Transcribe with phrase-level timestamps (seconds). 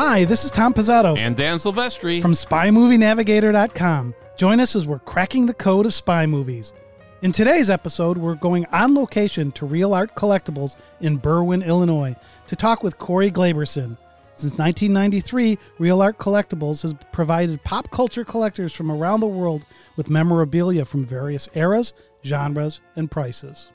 [0.00, 2.22] Hi, this is Tom Pizzato And Dan Silvestri.
[2.22, 4.14] from SpyMovieNavigator.com.
[4.36, 6.72] Join us as we're cracking the code of spy movies.
[7.22, 12.14] In today's episode, we're going on location to Reel Art Collectibles in Berwyn, Illinois,
[12.46, 13.98] to talk with Corey Glaberson.
[14.36, 20.10] Since 1993, Reel Art Collectibles has provided pop culture collectors from around the world with
[20.10, 21.92] memorabilia from various eras,
[22.24, 23.72] genres, and prices.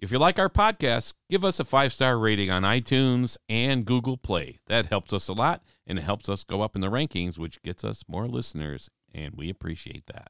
[0.00, 4.16] If you like our podcast, give us a five star rating on iTunes and Google
[4.16, 4.60] Play.
[4.68, 7.60] That helps us a lot and it helps us go up in the rankings, which
[7.62, 10.28] gets us more listeners, and we appreciate that.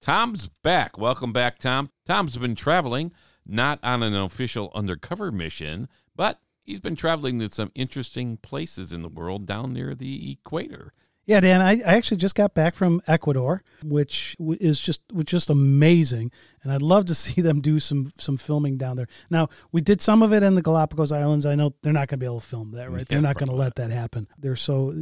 [0.00, 0.98] Tom's back.
[0.98, 1.90] Welcome back, Tom.
[2.06, 3.12] Tom's been traveling,
[3.46, 9.02] not on an official undercover mission, but he's been traveling to some interesting places in
[9.02, 10.92] the world down near the equator.
[11.28, 15.50] Yeah, Dan, I, I actually just got back from Ecuador, which is just was just
[15.50, 16.32] amazing,
[16.62, 19.08] and I'd love to see them do some some filming down there.
[19.28, 21.44] Now, we did some of it in the Galapagos Islands.
[21.44, 23.06] I know they're not going to be able to film that, right?
[23.06, 24.26] they're not going to let that happen.
[24.38, 24.94] They're so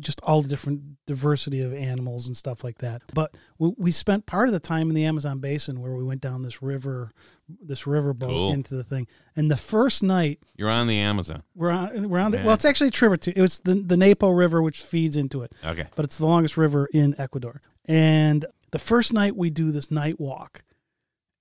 [0.00, 3.00] just all the different diversity of animals and stuff like that.
[3.14, 6.20] But we, we spent part of the time in the Amazon basin where we went
[6.20, 7.10] down this river,
[7.48, 8.52] this river boat Cool.
[8.52, 9.06] into the thing.
[9.36, 11.42] And the first night You're on the Amazon.
[11.54, 12.44] we're on we're on the Yeah.
[12.46, 13.34] well, it's actually a tributary.
[13.36, 15.86] It was the the Napo River which feeds into it Okay.
[15.96, 17.60] but it's the longest river in Ecuador.
[17.84, 20.62] And the first night we do this night walk,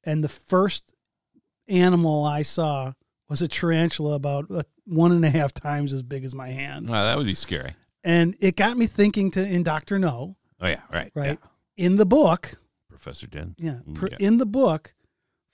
[0.04, 0.94] and the first
[1.68, 2.94] animal I saw
[3.30, 6.90] was a tarantula about uh, one and a half times as big as my hand.
[6.90, 7.74] Wow, that would be scary.
[8.04, 11.12] And it got me thinking to in Doctor No, Oh, yeah, right.
[11.16, 11.40] right?
[11.42, 11.86] yeah.
[11.86, 12.60] In the book,
[12.90, 13.56] Professor Dent.
[13.58, 14.18] yeah, Mm, yeah.
[14.20, 14.94] in the book,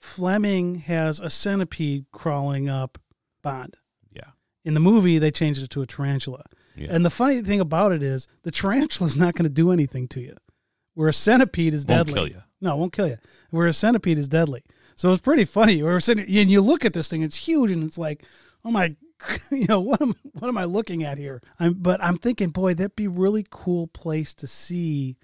[0.00, 2.98] Fleming has a centipede crawling up
[3.42, 3.76] Bond.
[4.12, 4.30] Yeah.
[4.64, 6.44] In the movie, they changed it to a tarantula.
[6.74, 6.88] Yeah.
[6.90, 10.08] And the funny thing about it is, the tarantula is not going to do anything
[10.08, 10.36] to you,
[10.94, 12.14] where a centipede is Won't deadly.
[12.14, 12.42] kill you.
[12.60, 13.18] No, it won't kill you.
[13.50, 14.62] Where a centipede is deadly.
[14.96, 15.80] So it's pretty funny.
[15.80, 18.24] And you look at this thing; it's huge, and it's like,
[18.64, 18.96] oh my,
[19.50, 21.42] you know, what am what am I looking at here?
[21.58, 25.16] I'm, but I'm thinking, boy, that'd be a really cool place to see,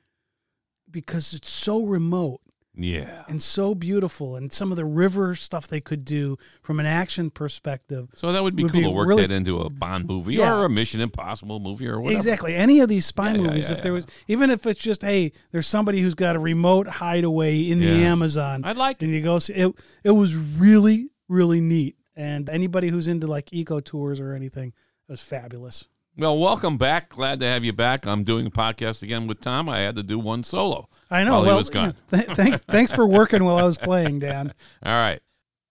[0.91, 2.41] because it's so remote
[2.77, 3.25] Yeah.
[3.29, 7.31] and so beautiful, and some of the river stuff they could do from an action
[7.31, 8.09] perspective.
[8.15, 10.35] So that would be Would cool be to work really- that into a Bond movie
[10.35, 10.55] Yeah.
[10.55, 12.19] or a Mission Impossible movie or whatever.
[12.19, 12.55] Exactly.
[12.55, 15.33] Any of these spy Yeah, movies, yeah, if there was, even if it's just, hey,
[15.53, 19.39] there's somebody who's got a remote hideaway in the Amazon, I'd like and you go
[19.39, 19.73] see it.
[20.05, 21.97] It was really, really neat.
[22.15, 24.69] And anybody who's into like eco tours or anything,
[25.09, 25.87] it was fabulous.
[26.19, 27.11] Well, welcome back.
[27.11, 28.07] Glad to have you back.
[28.07, 29.69] I'm doing a podcast again with Tom.
[29.69, 30.89] I had to do one solo.
[31.11, 31.33] I know.
[31.33, 31.95] While he well, was gone.
[32.11, 34.55] th- thanks, thanks for working while I was playing, Dan.
[34.83, 35.21] All right.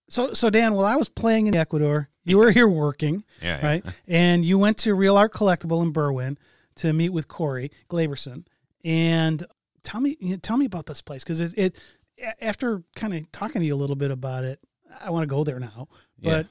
[0.08, 3.58] So, so Dan, while I was playing in Ecuador, you were here working, Yeah.
[3.58, 3.66] yeah.
[3.66, 3.84] right?
[4.06, 6.36] And you went to Reel Art Collectible in Berwyn
[6.76, 8.46] to meet with Corey Glaberson.
[8.84, 9.44] And
[9.82, 11.78] tell me, you know, tell me about this place because it, it.
[12.40, 14.60] After kind of talking to you a little bit about it,
[15.00, 15.88] I want to go there now.
[16.18, 16.30] Yeah.
[16.30, 16.46] But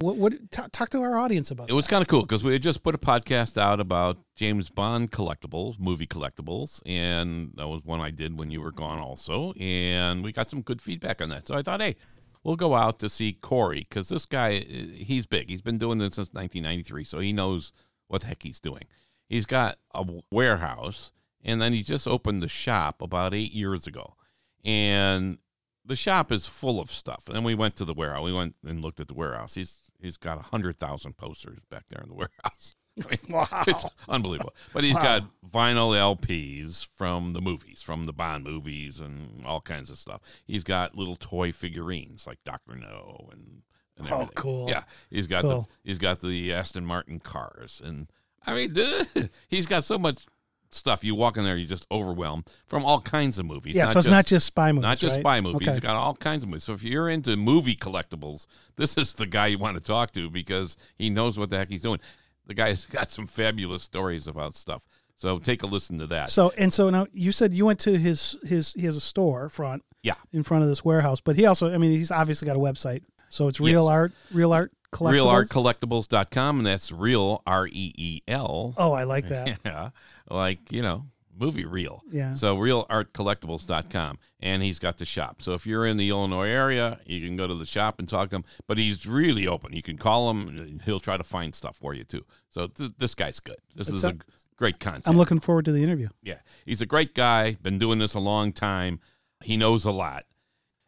[0.00, 0.16] what?
[0.16, 0.50] What?
[0.50, 2.82] Talk, talk to our audience about It was kind of cool because we had just
[2.82, 8.10] put a podcast out about James Bond collectibles, movie collectibles, and that was one I
[8.10, 11.46] did when you were gone also, and we got some good feedback on that.
[11.46, 11.96] So I thought, hey,
[12.42, 15.50] we'll go out to see Corey because this guy, uh, he's big.
[15.50, 17.72] He's been doing this since 1993, so he knows
[18.08, 18.84] what the heck he's doing.
[19.28, 21.12] He's got a warehouse,
[21.44, 24.16] and then he just opened the shop about eight years ago,
[24.64, 25.38] and
[25.84, 27.24] the shop is full of stuff.
[27.26, 28.22] And then we went to the warehouse.
[28.22, 29.54] We went and looked at the warehouse.
[29.54, 32.74] He's he's got a hundred thousand posters back there in the warehouse.
[33.04, 33.64] I mean, Wow.
[33.66, 34.54] It's unbelievable.
[34.72, 35.02] But he's Wow.
[35.02, 40.20] got vinyl LPs from the movies, from the Bond movies, and all kinds of stuff.
[40.44, 43.62] He's got little toy figurines like Doctor No and.
[43.96, 44.34] and Oh, everything.
[44.34, 44.68] cool.
[44.68, 45.62] Yeah, he's got Cool.
[45.62, 48.10] the he's got the Aston Martin cars, and
[48.46, 48.74] I mean,
[49.48, 50.26] he's got so much
[50.72, 51.04] stuff.
[51.04, 53.74] You walk in there, you're just overwhelmed from all kinds of movies.
[53.74, 53.86] yeah.
[53.88, 55.22] So it's not just spy movies, Not just right?
[55.22, 55.56] spy movies.
[55.62, 55.70] Okay.
[55.72, 56.64] He's got all kinds of movies.
[56.64, 60.30] So if you're into movie collectibles, this is the guy you want to talk to
[60.30, 62.00] because he knows what the heck he's doing.
[62.46, 64.86] The guy's got some fabulous stories about stuff.
[65.16, 66.30] So take a listen to that.
[66.30, 69.48] So and so now you said you went to his his he has a store
[69.50, 70.14] front Yeah.
[70.32, 73.02] in front of this warehouse, but he also I mean he's obviously got a website.
[73.28, 73.90] So it's real Yes.
[73.90, 75.48] art real art collectibles.
[75.48, 78.74] ReelArtCollectibles.com, and that's reel, R E E L.
[78.76, 79.58] Oh, I like that.
[79.64, 79.90] Yeah.
[80.30, 81.06] Like, you know,
[81.38, 82.02] movie reel.
[82.10, 82.34] Yeah.
[82.34, 85.42] So reelartcollectibles.com and he's got the shop.
[85.42, 88.30] So if you're in the Illinois area, you can go to the shop and talk
[88.30, 89.72] to him, but he's really open.
[89.72, 92.24] You can call him and he'll try to find stuff for you too.
[92.50, 93.56] So th- this guy's good.
[93.74, 94.16] This That's is a- a
[94.56, 95.04] great content.
[95.08, 96.08] I'm looking forward to the interview.
[96.22, 96.38] yeah.
[96.66, 99.00] He's a great guy, been doing this a long time.
[99.42, 100.24] He knows a lot.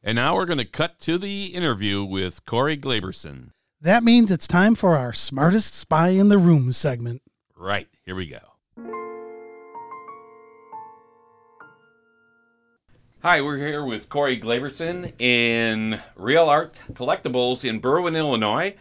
[0.03, 3.53] And now we're going to cut to the interview with Corey Glaberson.
[3.83, 7.21] That means it's time for our smartest spy in the room segment.
[7.57, 7.89] Right.
[8.07, 8.39] Here we go.
[13.25, 18.77] Hi, we're here with Corey Glaberson in Reel Art Collectibles in Berwyn, Illinois.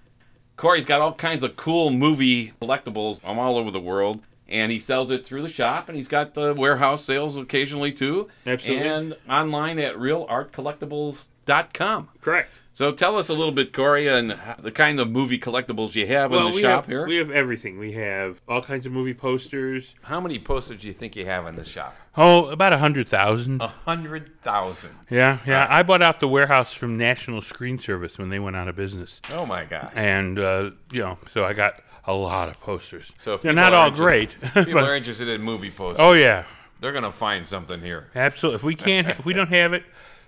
[0.55, 4.79] Corey's got all kinds of cool movie collectibles from all over the world, and he
[4.79, 8.29] sells it through the shop, and he's got the warehouse sales occasionally too.
[8.45, 8.87] Absolutely.
[8.87, 12.09] And online at reelartcollectibles.com.
[12.21, 12.51] Correct.
[12.73, 16.31] So tell us a little bit, Corey, and the kind of movie collectibles you have
[16.31, 17.05] in the we shop have, here.
[17.05, 17.77] we have everything.
[17.77, 19.93] We have all kinds of movie posters.
[20.03, 21.93] How many posters do you think you have in the shop?
[22.15, 23.61] Oh, about a hundred thousand.
[23.61, 24.91] A hundred thousand.
[25.09, 25.67] Yeah, yeah.
[25.69, 29.19] I bought out the warehouse from National Screen Service when they went out of business,
[29.31, 29.91] Oh my gosh!
[29.95, 31.75] and uh, you know, so I got
[32.05, 33.11] a lot of posters.
[33.17, 35.97] So if they're not all great, People but- are interested in movie posters.
[35.99, 36.45] oh yeah,
[36.79, 38.07] They're gonna find something here.
[38.15, 38.55] absolutely.
[38.55, 39.83] If we can't, if we don't have it,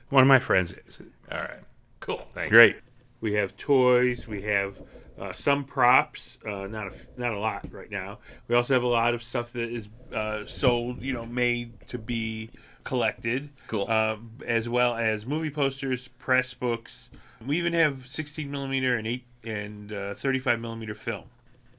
[0.09, 1.01] one of my friends is.
[1.31, 1.59] All right.
[2.03, 2.27] Cool.
[2.33, 2.50] Thanks.
[2.50, 2.75] Great.
[3.21, 4.27] We have toys.
[4.27, 4.77] We have
[5.17, 6.38] uh, some props.
[6.45, 8.19] Uh, not a not a lot right now.
[8.50, 11.01] We also have a lot of stuff that is uh, sold.
[11.01, 12.50] You know, made to be
[12.83, 13.51] collected.
[13.67, 13.85] Cool.
[13.88, 17.09] Uh, as well as movie posters, press books.
[17.45, 21.25] We even have 16 millimeter and eight and uh, 35 millimeter film.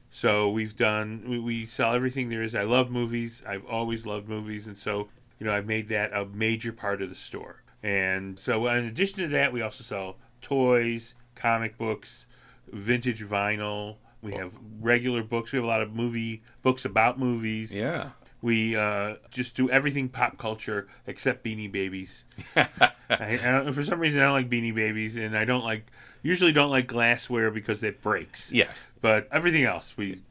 [0.09, 1.23] So we've done.
[1.27, 2.55] We, we sell everything there is.
[2.55, 3.43] I love movies.
[3.47, 5.07] I've always loved movies, and so
[5.39, 7.61] you know I've made that a major part of the store.
[7.85, 12.25] And so in addition to that, we also sell toys, comic books,
[12.73, 13.97] vintage vinyl.
[14.23, 15.51] We have regular books.
[15.51, 17.71] We have a lot of movie books about movies.
[17.71, 18.09] Yeah.
[18.41, 22.23] We uh, just do everything pop culture except Beanie Babies.
[22.55, 25.91] I, I for some reason, I don't like Beanie Babies, and I don't like
[26.23, 28.51] usually don't like glassware because it breaks.
[28.51, 28.69] Yeah.
[28.99, 30.23] But everything else we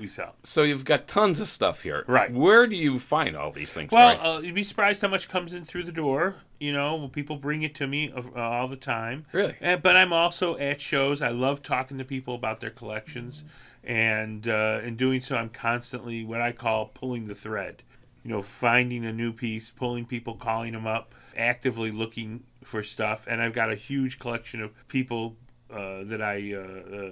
[0.00, 0.34] we, sell.
[0.44, 2.04] So you've got tons of stuff here.
[2.06, 2.32] Right.
[2.32, 3.92] Where do you find all these things?
[3.92, 6.36] Well, uh, you'd be surprised how much comes in through the door.
[6.58, 9.26] You know, people bring it to me uh, all the time.
[9.32, 9.56] Really?
[9.60, 11.22] And, but I'm also at shows.
[11.22, 13.44] I love talking to people about their collections,
[13.84, 17.82] and uh, in doing so, I'm constantly what I call pulling the thread.
[18.24, 23.26] You know, finding a new piece, pulling people, calling them up, actively looking for stuff.
[23.28, 25.36] And I've got a huge collection of people
[25.70, 27.10] uh, that I uh, uh,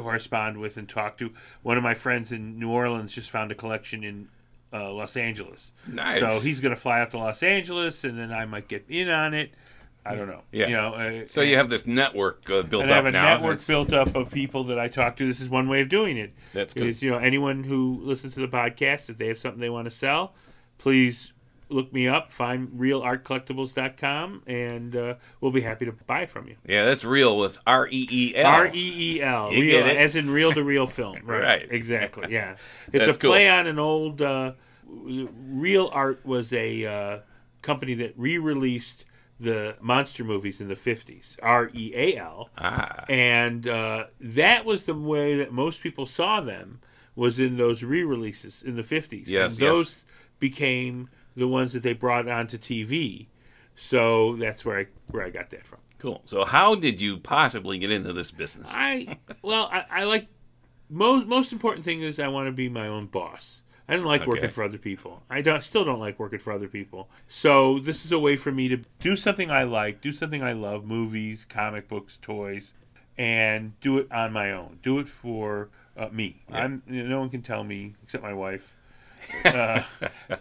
[0.00, 1.30] correspond with and talk to.
[1.62, 4.28] One of my friends in New Orleans just found a collection in
[4.72, 5.72] uh, Los Angeles.
[5.86, 6.20] Nice.
[6.20, 9.08] So he's going to fly out to Los Angeles, and then I might get in
[9.08, 9.52] on it.
[10.04, 10.42] I don't know.
[10.52, 10.68] Yeah.
[10.68, 10.94] You know.
[10.94, 13.24] Uh, so you have this network uh, built and I up have a now.
[13.34, 15.26] network That's- built up of people that I talk to.
[15.26, 16.32] This is one way of doing it.
[16.54, 16.86] That's good.
[16.86, 19.86] Is you know anyone who listens to the podcast, if they have something they want
[19.86, 20.34] to sell,
[20.78, 21.32] please
[21.68, 22.32] look me up.
[22.32, 26.56] Find reelartcollectibles.com, and uh, we'll be happy to buy it from you.
[26.66, 28.46] Yeah, that's reel with R E E L.
[28.46, 28.72] R E
[29.16, 29.96] E L, You real, get it?
[29.96, 31.16] as in reel to reel film.
[31.26, 31.42] Right.
[31.42, 31.68] Right.
[31.70, 32.26] Exactly.
[32.32, 32.56] Yeah.
[32.92, 33.54] It's That's a play cool.
[33.54, 34.22] on an old.
[34.22, 34.52] Uh,
[34.88, 37.18] Real Art was a uh,
[37.62, 39.04] company that re-released
[39.40, 41.36] the monster movies in the fifties.
[41.42, 42.50] R E A L.
[42.56, 43.04] Ah.
[43.08, 46.80] And uh, that was the way that most people saw them
[47.14, 49.28] was in those re-releases in the fifties.
[49.28, 49.72] Yes, and yes.
[49.72, 50.04] those
[50.38, 53.26] became the ones that they brought onto TV.
[53.74, 55.78] So that's where I where I got that from.
[55.98, 56.22] Cool.
[56.24, 58.72] So how did you possibly get into this business?
[58.74, 60.28] I well, I, I like
[60.88, 63.60] most most important thing is I want to be my own boss.
[63.88, 64.30] I don't like Okay.
[64.30, 65.22] working for other people.
[65.30, 67.08] I don't, still don't like working for other people.
[67.28, 70.54] So this is a way for me to do something I like, do something I
[70.54, 72.74] love, movies, comic books, toys,
[73.16, 74.80] and do it on my own.
[74.82, 76.42] Do it for uh, me.
[76.50, 78.75] I'm you know, no one can tell me except my wife.
[79.44, 79.82] uh,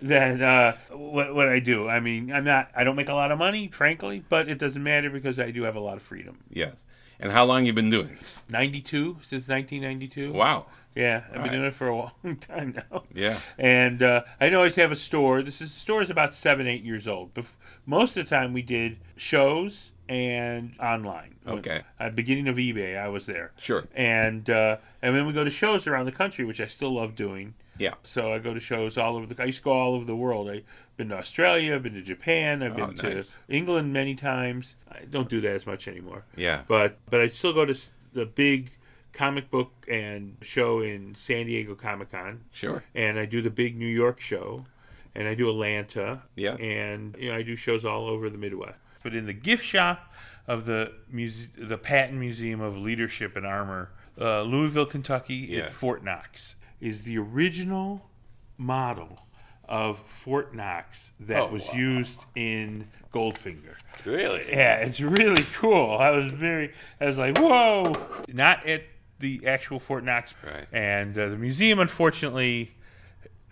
[0.02, 1.88] that uh, what what I do.
[1.88, 2.70] I mean, I'm not.
[2.76, 5.64] I don't make a lot of money, frankly, but it doesn't matter because I do
[5.64, 6.40] have a lot of freedom.
[6.50, 6.76] yes.
[7.18, 8.36] And how long you been doing this?
[8.50, 10.34] 92 since 1992.
[10.34, 10.66] Wow.
[10.96, 11.44] Yeah, I've Right.
[11.44, 13.04] been doing it for a long time now.
[13.14, 13.40] Yeah.
[13.58, 15.42] And uh, I know I always have a store.
[15.42, 17.34] This is, the store is about seven, eight years old.
[17.34, 17.54] Bef-
[17.86, 21.36] most of the time we did shows and online.
[21.48, 21.84] Okay.
[21.98, 23.54] At the beginning of eBay, I was there.
[23.58, 23.86] Sure.
[23.96, 27.16] And uh, and then we go to shows around the country, which I still love
[27.16, 27.54] doing.
[27.78, 27.96] Yeah.
[28.04, 29.42] So I go to shows all over the.
[29.42, 30.50] I used to go all over the world.
[30.50, 30.64] I've
[30.98, 31.76] been to Australia.
[31.76, 32.64] I've been to Japan.
[32.64, 33.30] I've Oh, been nice.
[33.30, 34.76] to England many times.
[34.92, 36.62] I don't do that as much anymore Yeah.
[36.68, 37.76] but but I still go to
[38.14, 38.72] the big
[39.12, 42.84] comic book and show in San Diego Comic Con, Sure.
[42.94, 44.66] and I do the big New York show,
[45.14, 46.56] and I do Atlanta, Yeah.
[46.56, 48.78] and you know I do shows all over the Midwest.
[49.04, 50.14] But in the gift shop
[50.48, 53.90] of the muse- the Patton Museum of Leadership and Armor,
[54.20, 55.64] uh, Louisville, Kentucky, Yeah.
[55.64, 58.10] at Fort Knox, is the original
[58.58, 59.20] model
[59.68, 61.74] of Fort Knox that Oh, was wow.
[61.76, 63.76] used in Goldfinger.
[64.06, 64.44] Really?
[64.50, 65.98] Yeah, it's really cool.
[65.98, 67.94] I was very, I was like, whoa!
[68.28, 68.84] Not at
[69.20, 70.68] the actual Fort Knox, Right.
[70.72, 72.76] And uh, the museum, unfortunately,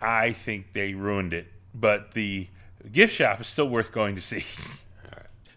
[0.00, 1.46] I think they ruined it.
[1.74, 2.48] But the
[2.92, 4.44] gift shop is still worth going to see.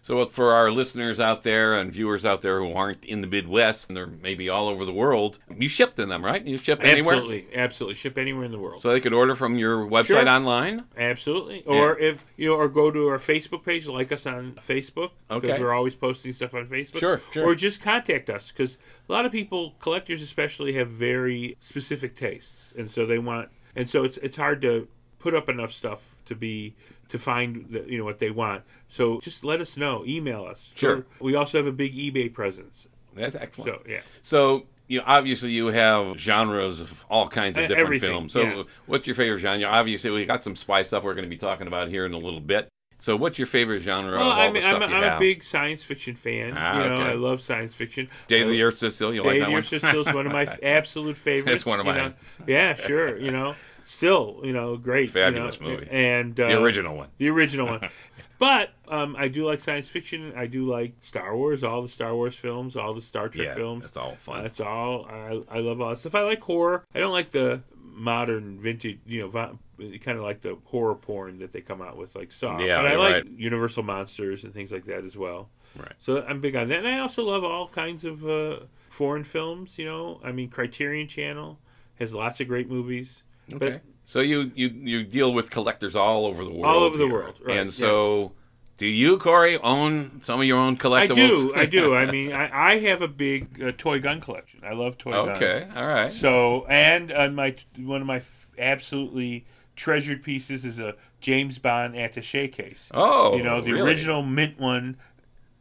[0.08, 3.88] So for our listeners out there and viewers out there who aren't in the Midwest
[3.88, 6.42] and they're maybe all over the world, you ship to them, right?
[6.46, 7.94] You ship anywhere, Absolutely, absolutely.
[7.96, 8.80] Ship anywhere in the world.
[8.80, 10.26] so they could order from your website Sure.
[10.26, 10.84] online.
[10.96, 11.62] Absolutely.
[11.66, 15.48] Or if you know, or go to our Facebook page, like us on Facebook, Okay.
[15.48, 17.00] because we're always posting stuff on Facebook.
[17.00, 17.44] Sure, sure.
[17.44, 18.78] Or just contact us because
[19.10, 23.90] a lot of people, collectors especially, have very specific tastes, and so they want, and
[23.90, 24.88] so it's it's hard to
[25.18, 26.74] put up enough stuff to be
[27.08, 28.62] to find the, you know what they want.
[28.88, 30.04] So just let us know.
[30.06, 30.68] Email us.
[30.74, 31.04] Sure.
[31.20, 32.86] We also have a big eBay presence.
[33.14, 33.82] That's excellent.
[33.84, 34.00] So yeah.
[34.22, 38.32] So you know, obviously you have genres of all kinds of Uh, different everything, films.
[38.32, 38.62] So yeah.
[38.86, 39.66] what's your favorite genre?
[39.66, 42.18] Obviously we got some spy stuff we're going to be talking about here in a
[42.18, 42.68] little bit.
[43.00, 44.62] So what's your favorite genre Well, I'm, I'm, you
[44.96, 46.52] I'm a big science fiction fan.
[46.56, 47.02] Ah, you know, okay.
[47.10, 48.08] I love science fiction.
[48.26, 49.14] Day of the Earth Stood Still.
[49.14, 49.54] You Day like of the?
[49.56, 51.56] Earth Still is one of my absolute favorites.
[51.58, 52.02] It's one of you mine.
[52.02, 52.44] know.
[52.48, 53.16] Yeah, sure.
[53.16, 53.54] You know,
[53.88, 55.06] still, you know, great.
[55.06, 55.88] you Fabulous know, movie.
[55.90, 57.08] And uh, the original one.
[57.18, 57.88] The original one.
[58.40, 60.32] But um, I do like science fiction.
[60.36, 63.54] I do like Star Wars, all the Star Wars films, all the Star Trek Yeah,
[63.56, 63.82] films.
[63.82, 64.44] that's all fun.
[64.44, 65.06] That's all.
[65.06, 66.14] I, I love all that stuff.
[66.14, 66.84] I like horror.
[66.94, 71.52] I don't like the modern vintage, you know, kind of like the horror porn that
[71.52, 72.60] they come out with, like Saw.
[72.60, 73.26] Yeah, but I like right.
[73.26, 75.48] Universal monsters and things like that as well.
[75.76, 75.94] Right.
[75.98, 79.78] So I'm big on that, and I also love all kinds of uh, foreign films.
[79.78, 81.58] You know, I mean, Criterion Channel
[81.98, 83.24] has lots of great movies.
[83.54, 83.80] Okay.
[84.06, 86.64] so you, you you deal with collectors all over the world.
[86.64, 88.32] All over the world, right, And so,
[88.76, 91.10] do you, Corey, own some of your own collectibles?
[91.10, 91.94] I do, I do.
[92.02, 94.60] I mean, I, I have a big uh, toy gun collection.
[94.64, 95.30] I love toy guns.
[95.42, 95.66] okay.
[95.74, 96.12] All right.
[96.12, 101.94] So, and uh, my one of my f- absolutely treasured pieces is a James Bond
[101.94, 102.88] attaché case.
[102.92, 103.90] Oh, you know the really?
[103.90, 104.96] original mint one,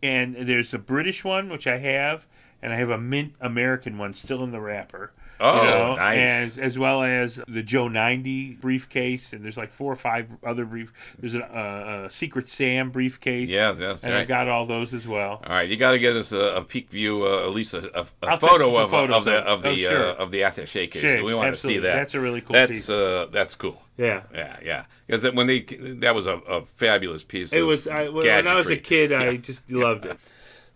[0.04, 2.26] and there's a British one which I have,
[2.62, 5.12] and I have a mint American one still in the wrapper.
[5.40, 6.18] Oh, you know, nice.
[6.56, 10.66] And as well as the Joe 90 briefcase, and there's like four or five other
[10.66, 10.92] brief.
[11.20, 13.50] There's a, uh, a Secret Sam briefcase.
[13.50, 14.22] Yeah, yes, and right.
[14.22, 15.42] I've got all those as well.
[15.46, 18.00] All right, you got to get us a, a peek view, uh, at least a,
[18.00, 20.10] a, a photo of, photos of the of the Oh, sure.
[20.10, 21.02] uh, of the attaché case.
[21.02, 21.96] Sure, we want to see that.
[21.96, 22.90] That's a really cool that's, piece.
[22.90, 23.82] Uh, that's cool.
[23.98, 24.24] Yeah.
[24.34, 24.86] Yeah, yeah.
[25.06, 27.54] Because when they that was a, a fabulous piece.
[27.54, 29.12] It was I, when I was a kid.
[29.12, 30.20] I just loved it.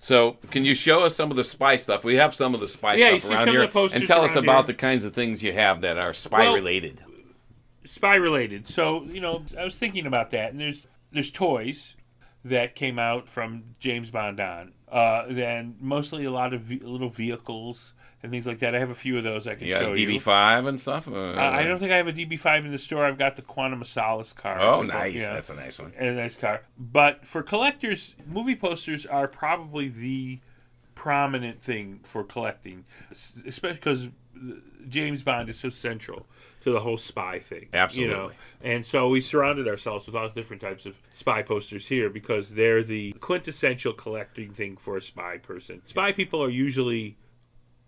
[0.03, 2.03] So, can you show us some of the spy stuff?
[2.03, 4.73] We have some of the spy Yeah, stuff around here, and tell us about here.
[4.73, 7.03] the kinds of things you have that are spy Well, related.
[7.85, 8.67] spy related.
[8.67, 11.95] So you know, I was thinking about that, and there's there's toys
[12.43, 14.73] that came out from James Bond on.
[14.91, 17.93] Uh, then mostly a lot of ve- little vehicles
[18.23, 18.75] and things like that.
[18.75, 20.07] I have a few of those I can You show you.
[20.07, 21.07] Yeah, DB5 and stuff.
[21.07, 23.05] Uh, Uh, I don't think I have a DB5 in the store.
[23.05, 24.59] I've got the Quantum of Solace car.
[24.59, 25.15] Oh, nice.
[25.15, 25.33] yeah.
[25.33, 25.93] That's a nice one.
[25.97, 26.61] and a nice car.
[26.77, 30.39] But for collectors, movie posters are probably the
[30.95, 32.85] prominent thing for collecting,
[33.45, 34.07] especially because
[34.87, 36.27] James Bond is so central
[36.61, 37.61] to the whole spy thing.
[37.63, 37.79] You know?
[37.79, 38.35] Absolutely.
[38.63, 42.83] And so we surrounded ourselves with all different types of spy posters here because they're
[42.83, 45.81] the quintessential collecting thing for a spy person.
[45.87, 47.17] Spy people are usually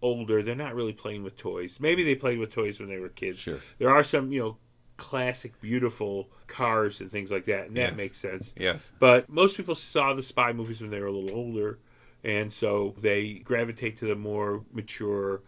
[0.03, 0.43] older.
[0.43, 1.79] They're not really playing with toys.
[1.79, 3.39] Maybe they played with toys when they were kids.
[3.39, 3.59] Sure.
[3.79, 4.57] There are some, you know,
[4.97, 8.53] classic, beautiful cars and things like that, and that makes sense.
[8.55, 8.91] Yes.
[8.99, 11.79] But most people saw the spy movies when they were a little older,
[12.23, 15.41] and so they gravitate to the more mature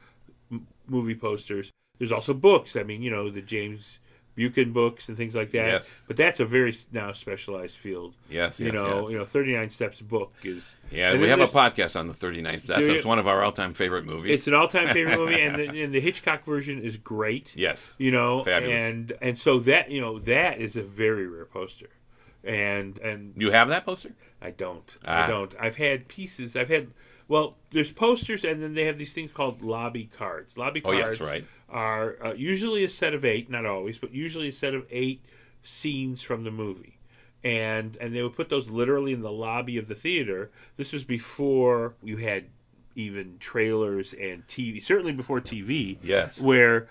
[0.52, 1.72] m- movie posters.
[2.00, 2.76] There's also books.
[2.76, 4.00] I mean, you know, the James
[4.36, 5.68] Buchan books and things like that.
[5.68, 5.96] Yes.
[6.08, 8.14] But that's a very now specialized field.
[8.30, 8.60] Yes.
[8.60, 9.12] You yes, know, yes.
[9.12, 10.70] you know, 39 Steps book is.
[10.92, 12.80] Yeah, we have a podcast on the 39th Steps.
[12.82, 12.94] Do you?
[12.98, 14.34] It's one of our all-time favorite movies.
[14.40, 17.56] It's an all-time favorite movie, and the, and the Hitchcock version is great.
[17.56, 17.94] yes.
[17.98, 18.84] you know Fabulous.
[18.84, 21.90] and and so that you know that is a very rare poster
[22.44, 24.12] and and You have that poster?
[24.42, 25.24] i don't Ah.
[25.24, 26.90] i don't i've had pieces i've had
[27.28, 31.20] well there's posters and then they have these things called lobby cards lobby Oh, cards
[31.20, 31.46] yes, right.
[31.70, 35.24] Are uh, usually a set of eight not always but usually a set of eight
[35.64, 36.98] scenes from the movie
[37.44, 41.04] and and they would put those literally in the lobby of the theater this was
[41.04, 42.46] before you had
[42.98, 46.40] even trailers and TV, certainly before TV Yes.
[46.40, 46.88] where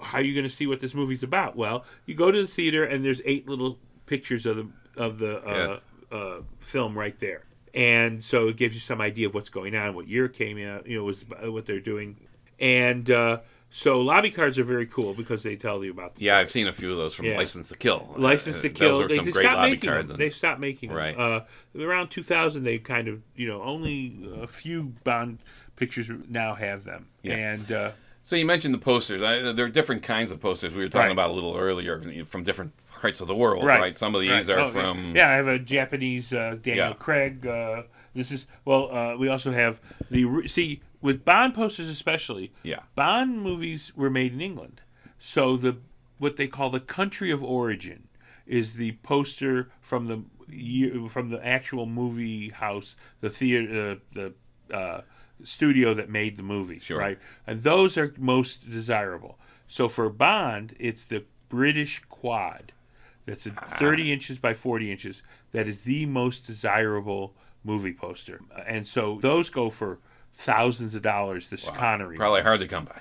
[0.00, 1.56] how are you going to see what this movie's about?
[1.56, 5.38] Well, you go to the theater and there's eight little pictures of the of the
[5.44, 5.80] uh, Yes.
[6.12, 7.42] uh, film right there,
[7.74, 10.86] and so it gives you some idea of what's going on, what year came out,
[10.86, 12.16] you know, was what they're doing,
[12.60, 13.38] and uh,
[13.70, 16.66] so lobby cards are very cool because they tell you about the Yeah, I've seen
[16.66, 17.36] a few of those from Yeah.
[17.36, 18.14] License to Kill.
[18.16, 18.88] License to Uh, Kill.
[18.98, 20.06] Those are They, some they great stopped lobby making cards.
[20.08, 20.14] them.
[20.14, 21.16] and- They stopped making Right.
[21.16, 21.44] them.
[21.76, 25.38] Uh, around 2000, they kind of, you know, only a few Bond
[25.76, 27.06] pictures now have them.
[27.22, 27.34] Yeah.
[27.34, 27.90] And uh,
[28.22, 29.22] So you mentioned the posters.
[29.22, 31.12] I, there are different kinds of posters we were talking Right.
[31.12, 33.96] about a little earlier from different parts of the world, right?
[33.96, 34.48] Some of these right.
[34.50, 36.92] are Oh, from Yeah, I have a Japanese uh, Daniel Yeah.
[36.94, 37.46] Craig.
[37.46, 37.82] Uh,
[38.14, 38.90] this is well.
[38.94, 39.78] Uh, we also have
[40.10, 42.52] the see with Bond posters especially.
[42.62, 42.80] Yeah.
[42.94, 44.80] Bond movies were made in England,
[45.18, 45.76] so the
[46.18, 48.08] what they call the country of origin
[48.46, 53.94] is the poster from the you, from the actual movie house, the theater, uh,
[54.70, 55.00] the uh,
[55.44, 56.98] studio that made the movie, Sure.
[56.98, 57.18] right?
[57.46, 59.38] And those are most desirable.
[59.68, 62.72] So for Bond, it's the British Quad.
[63.26, 65.22] That's a 30 inches by 40 inches.
[65.52, 68.40] That is the most desirable movie poster.
[68.66, 69.98] And so those go for
[70.38, 71.48] thousands of dollars.
[71.48, 72.16] The Connery.
[72.16, 73.00] Probably hard to come by.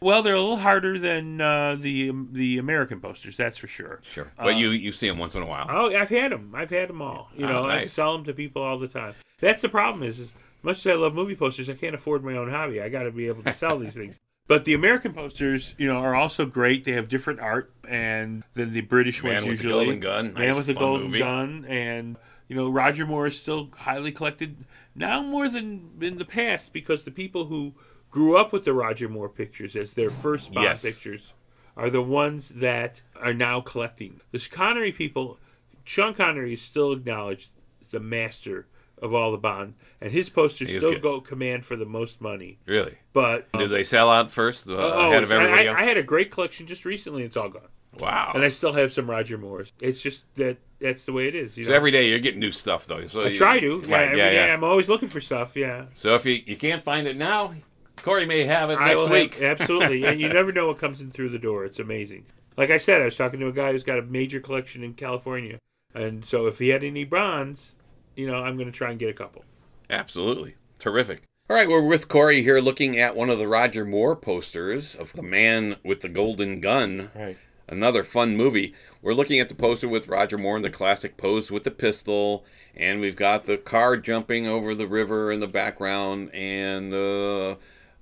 [0.00, 4.00] Well, they're a little harder than uh, the um, the American posters, that's for sure.
[4.12, 4.30] Sure.
[4.36, 5.66] But you um, you see them once in a while.
[5.68, 6.52] Oh, I've had them.
[6.54, 7.30] I've had them all.
[7.36, 9.14] You Oh, know, I sell them to people all the time.
[9.40, 10.04] That's the problem.
[10.08, 10.28] Is, is
[10.62, 12.80] much as I love movie posters, I can't afford my own hobby.
[12.80, 14.16] I got to be able to sell these things.
[14.48, 16.86] But the American posters, you know, are also great.
[16.86, 19.84] They have different art, and than the British Man ones with the usually.
[19.84, 20.32] Golden Gun.
[20.32, 21.18] Man Nice, with the golden movie.
[21.18, 22.16] gun, and
[22.48, 24.64] you know, Roger Moore is still highly collected
[24.94, 27.74] now more than in the past because the people who
[28.10, 30.82] grew up with the Roger Moore pictures as their first Bond Yes.
[30.82, 31.32] pictures
[31.76, 34.20] are the ones that are now collecting.
[34.32, 35.38] The Connery people,
[35.84, 37.50] Sean Connery is still acknowledged
[37.90, 38.66] the master
[39.00, 41.02] of all the Bond, and his posters still good.
[41.02, 42.58] go command for the most money.
[42.66, 42.98] Really?
[43.12, 45.78] But Did they sell out first uh, oh, ahead of everybody I, else?
[45.78, 47.22] I had a great collection just recently.
[47.22, 47.68] It's all gone,
[48.00, 48.32] wow.
[48.34, 49.72] and I still have some Roger Moores.
[49.80, 51.56] It's just that that's the way it is.
[51.56, 51.76] You so know?
[51.76, 53.06] every day you're getting new stuff though.
[53.08, 53.82] So I you- try to.
[53.86, 54.54] Yeah, Right, every yeah, day yeah.
[54.54, 55.56] I'm always looking for stuff.
[55.56, 55.86] Yeah.
[55.94, 57.54] So if you, you can't find it now,
[57.96, 59.42] Corey may have it I will next have- week.
[59.42, 60.04] absolutely.
[60.04, 61.64] and you never know what comes in through the door.
[61.64, 62.26] It's amazing.
[62.56, 64.94] Like I said, I was talking to a guy who's got a major collection in
[64.94, 65.58] California.
[65.94, 67.70] And so if he had any bronze,
[68.16, 69.44] you know, I'm going to try and get a couple.
[69.90, 70.54] Absolutely.
[70.78, 71.22] Terrific.
[71.50, 75.12] All right, we're with Corey here looking at one of the Roger Moore posters of
[75.14, 77.10] The Man with the Golden Gun.
[77.14, 77.38] Right.
[77.68, 78.74] Another fun movie.
[79.02, 82.44] We're looking at the poster with Roger Moore in the classic pose with the pistol,
[82.74, 87.56] and we've got the car jumping over the river in the background, and uh,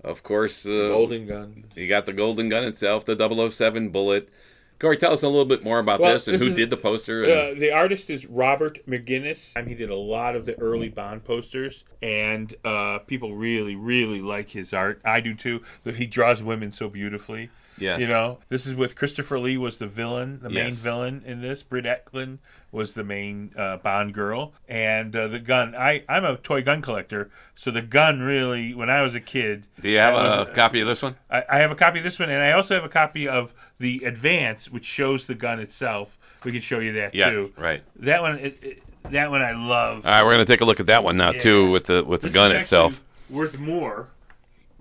[0.04, 1.64] of course, uh, golden gun.
[1.74, 3.16] you got the Golden Gun itself, the
[3.50, 4.28] 007 bullet.
[4.78, 6.68] Corey, tell us a little bit more about Well, this and this who is- did
[6.70, 7.24] the poster.
[7.24, 9.52] And, Uh, the artist is Robert McGinnis.
[9.56, 13.74] I mean, he did a lot of the early Bond posters, and uh, people really,
[13.74, 15.00] really like his art.
[15.04, 15.62] I do too.
[15.84, 17.48] He draws women so beautifully.
[17.78, 18.00] Yes.
[18.00, 20.82] You know, this is with Christopher Lee was the villain, the main Yes.
[20.82, 21.62] villain in this.
[21.62, 22.38] Britt Ekland
[22.72, 25.74] was the main uh, Bond girl, and uh, the gun.
[25.74, 28.74] I I'm a toy gun collector, so the gun really.
[28.74, 31.16] When I was a kid, do you have a copy of this one?
[31.30, 33.52] I, I have a copy of this one, and I also have a copy of
[33.78, 36.16] the Advance, which shows the gun itself.
[36.44, 37.52] We can show you that Yeah, too.
[37.56, 37.82] right.
[37.96, 40.04] That one, it, it, that one I love.
[40.06, 42.02] All right, we're going to take a look at that one now too, with the
[42.04, 43.02] with the This gun is itself.
[43.28, 44.08] worth more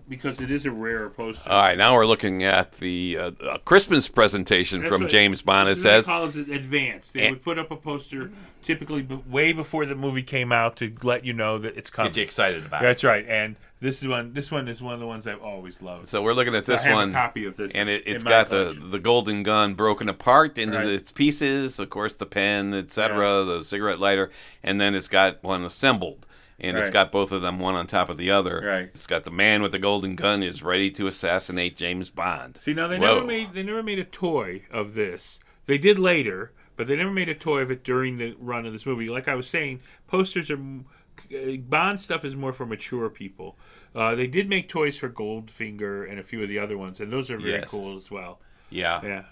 [0.07, 1.49] because it is a rare poster.
[1.49, 5.41] All right, now we're looking at the uh, uh, Christmas presentation That's from what- James
[5.41, 5.67] Bond.
[5.69, 7.11] It what they says, call it advance.
[7.11, 10.75] They And- would put up a poster typically b- way before the movie came out
[10.77, 12.11] to let you know that it's coming.
[12.11, 13.25] "Get you excited about it." That's right.
[13.27, 14.33] And this is one.
[14.33, 16.07] This one is one of the ones I've always loved.
[16.07, 18.15] So we're looking at this I have one, a copy of this, and it, in
[18.15, 18.91] it's my got the collection.
[18.91, 20.87] the golden gun broken apart into Right.
[20.87, 21.79] its pieces.
[21.79, 24.31] Of course, the pen, etc., the cigarette lighter,
[24.63, 26.25] and then it's got one assembled.
[26.59, 28.61] And it's got both of them one on top of the other.
[28.65, 28.89] Right.
[28.93, 32.57] It's got the man with the golden gun is ready to assassinate James Bond.
[32.61, 33.15] See now they Whoa.
[33.15, 35.39] never made they never made a toy of this.
[35.65, 38.71] They did later, but they never made a toy of it during the run of
[38.73, 39.09] this movie.
[39.09, 40.59] Like I was saying, posters are
[41.33, 43.57] uh, Bond stuff is more for mature people.
[43.93, 47.11] Uh, they did make toys for Goldfinger and a few of the other ones, and
[47.11, 47.69] those are very Yes.
[47.69, 48.39] cool as well.
[48.69, 49.01] Yeah.
[49.03, 49.23] Yeah.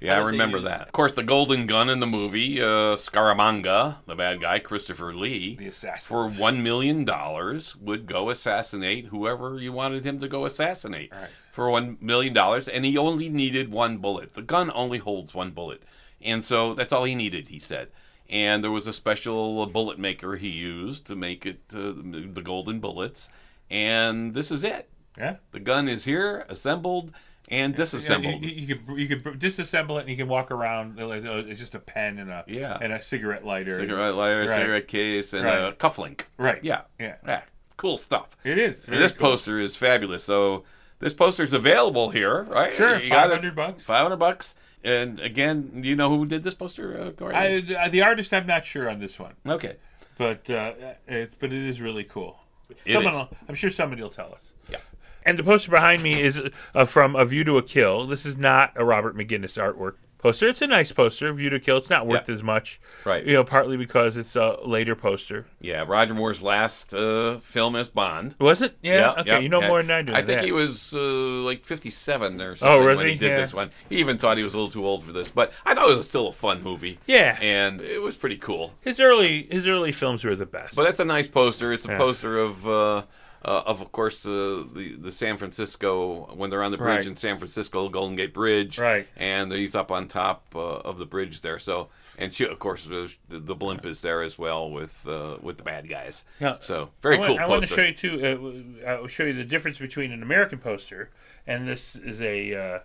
[0.00, 0.82] Yeah, I remember use- that.
[0.82, 5.56] Of course, the golden gun in the movie, uh, Scaramanga, the bad guy, Christopher Lee,
[5.56, 6.00] The assassin.
[6.08, 11.28] for one million dollars would go assassinate whoever you wanted him to go assassinate Right.
[11.52, 14.32] for one million dollars, and he only needed one bullet.
[14.34, 15.82] The gun only holds one bullet,
[16.22, 17.48] and so that's all he needed.
[17.48, 17.88] He said.
[18.30, 22.78] And there was a special bullet maker he used to make it uh, the golden
[22.80, 23.28] bullets,
[23.68, 24.88] and this is it.
[25.18, 25.36] Yeah.
[25.50, 27.12] The gun is here, assembled
[27.50, 28.42] and Yeah, disassembled.
[28.44, 31.00] you, you, you could you could disassemble it and you can walk around.
[31.00, 32.78] uh, It's just a pen and a Yeah.
[32.80, 33.76] and a cigarette lighter.
[33.78, 34.48] cigarette lighter, Right.
[34.50, 35.78] cigarette case, and a Right.
[35.78, 36.22] cufflink.
[36.38, 36.62] Right.
[36.62, 37.16] Yeah, Yeah.
[37.26, 37.42] yeah,
[37.76, 38.36] cool stuff.
[38.44, 38.84] It is.
[38.84, 39.30] This cool.
[39.32, 40.22] poster is fabulous.
[40.24, 40.64] So
[41.00, 42.72] this poster is available here, right?
[42.74, 43.08] Sure, it.
[43.08, 43.84] 500 bucks.
[43.84, 44.54] Five hundred bucks.
[44.82, 47.34] And again, do you know who did this poster, uh, Corey?
[47.34, 49.34] I, the artist, I'm not sure on this one.
[49.46, 49.76] okay.
[50.16, 50.72] but uh,
[51.08, 52.38] it, but it is really cool.
[52.84, 53.18] It Someone is.
[53.20, 54.52] Will, I'm sure somebody will tell us.
[54.70, 54.78] Yeah.
[55.24, 56.40] And the poster behind me is
[56.74, 58.06] uh, from A View to a Kill.
[58.06, 60.48] This is not a Robert McGinnis artwork poster.
[60.48, 61.78] It's a nice poster, View to Kill.
[61.78, 62.34] It's not worth Yeah.
[62.34, 63.24] as much, Right.
[63.24, 65.46] You know, partly because it's a later poster.
[65.62, 68.34] Yeah, Roger Moore's last uh, film as Bond.
[68.38, 68.76] Was it?
[68.82, 69.12] Yeah.
[69.12, 69.68] okay, yeah, you know yeah.
[69.68, 70.12] more than I do.
[70.12, 70.44] I think that.
[70.44, 73.18] he was uh, like 57 or something was when he he?
[73.18, 73.36] did Yeah.
[73.40, 73.70] this one.
[73.88, 75.96] He even thought he was a little too old for this, but I thought it
[75.96, 76.98] was still a fun movie.
[77.06, 77.38] Yeah.
[77.40, 78.74] And it was pretty cool.
[78.82, 80.76] His early his early films were the best.
[80.76, 81.72] But that's a nice poster.
[81.72, 81.96] It's a Yeah.
[81.96, 83.02] poster of uh,
[83.44, 87.06] uh, of, of course, the, the the San Francisco when they're on the bridge Right.
[87.06, 89.06] in San Francisco, Golden Gate Bridge, Right.
[89.16, 91.58] And he's up on top uh, of the bridge there.
[91.58, 95.56] So, and she, of course, the, the blimp is there as well with uh, with
[95.56, 96.24] the bad guys.
[96.38, 96.56] Yeah.
[96.60, 98.80] So very I cool I want to show you too.
[98.84, 101.10] Uh, I'll show you the difference between an American poster
[101.46, 102.78] and this is a uh,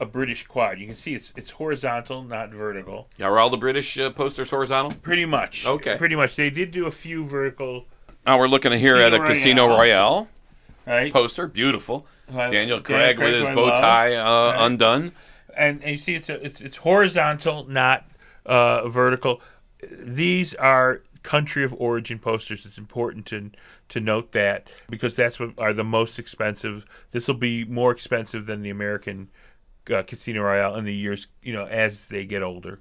[0.00, 0.78] a British quad.
[0.78, 3.08] You can see it's it's horizontal, not vertical.
[3.16, 4.92] Yeah, are all the British uh, posters horizontal?
[5.00, 5.66] Pretty much.
[5.66, 5.96] Okay.
[5.96, 6.36] Pretty much.
[6.36, 7.86] They did do a few vertical.
[8.28, 10.28] Now we're looking here at a Casino Royale.
[10.86, 11.10] Right.
[11.10, 12.06] poster, beautiful.
[12.30, 14.66] Well, Daniel Craig Craig with his bow tie uh, Right.
[14.66, 15.12] undone.
[15.56, 18.04] and, and you see it's a, it's it's horizontal, not
[18.44, 19.40] uh, vertical.
[19.90, 22.66] These are country of origin posters.
[22.66, 23.50] It's important to
[23.88, 26.84] to note that because that's what are the most expensive.
[27.12, 29.28] This will be more expensive than the American
[29.90, 32.80] uh, Casino Royale in the years you know as they get older.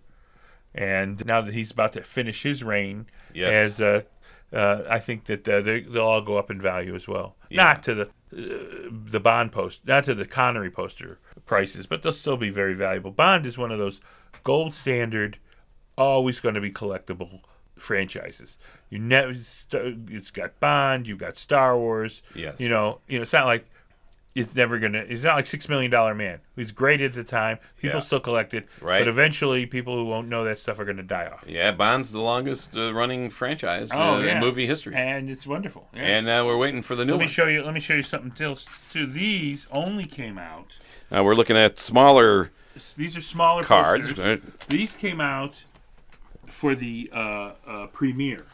[0.76, 3.80] And now that he's about to finish his reign, Yes.
[3.80, 3.82] as
[4.54, 7.36] uh, I think that uh, they, they'll all go up in value as well.
[7.50, 7.64] Yeah.
[7.64, 12.14] Not to the uh, the Bond post, not to the Connery poster prices, but they'll
[12.14, 13.12] still be very valuable.
[13.12, 14.02] Bond is one of those
[14.44, 15.38] gold standard,
[15.98, 17.42] always going to be collectible
[17.78, 18.58] franchises.
[18.90, 19.34] You never,
[19.72, 22.22] it's got Bond, you've got Star Wars.
[22.36, 22.60] Yes.
[22.60, 23.66] You know, you know, it's not like
[24.40, 25.00] it's never gonna.
[25.00, 26.40] It's not like Six Million Dollar Man.
[26.56, 27.58] He's great at the time.
[27.78, 28.06] People Yeah.
[28.06, 29.00] still collect it, Right.
[29.00, 31.44] But eventually, people who won't know that stuff are going to die off.
[31.48, 34.34] Yeah, Bond's the longest uh, running franchise Oh, uh, yeah.
[34.36, 34.96] in movie history.
[34.96, 35.88] and it's wonderful.
[35.94, 36.02] Yeah.
[36.04, 37.30] And uh, we're waiting for the new let me one.
[37.32, 37.64] show you.
[37.64, 38.66] Let me show you something else.
[38.92, 39.06] Too.
[39.08, 40.78] These only came out.
[41.12, 42.52] Now we're looking at smaller
[42.96, 44.18] These are smaller cards.
[44.18, 44.42] right?
[44.70, 45.64] These came out
[46.48, 48.46] for the uh, uh, premiere,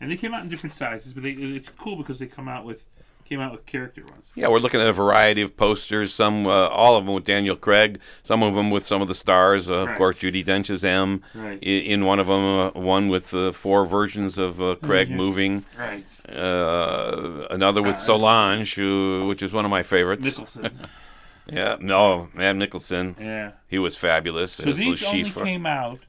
[0.00, 1.12] and they came out in different sizes.
[1.14, 2.84] But they, it's cool because they come out with
[3.28, 4.30] came out with character ones.
[4.34, 6.14] Yeah, we're looking at a variety of posters.
[6.14, 8.00] Some, uh, all of them with Daniel Craig.
[8.22, 9.68] Some of them with some of the stars.
[9.68, 11.22] Uh, Of course, Judi Dench is M.
[11.34, 11.58] Right.
[11.62, 15.16] I- In one of them, uh, one with uh, four versions of uh, Craig yes.
[15.16, 15.64] moving.
[15.78, 16.04] Right.
[16.28, 20.24] Uh, another with Solange, who, which is one of my favorites.
[20.24, 20.70] Nicholson.
[21.50, 23.16] Yeah, no, Matt Nicholson.
[23.18, 23.52] yeah.
[23.66, 24.52] He was fabulous.
[24.52, 26.00] So these only came out